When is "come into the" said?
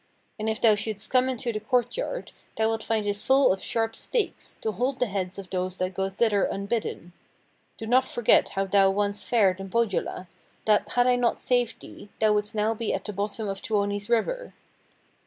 1.11-1.59